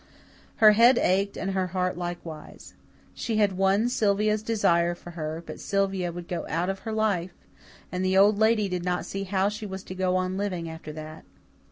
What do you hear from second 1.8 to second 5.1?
likewise. She had won Sylvia's desire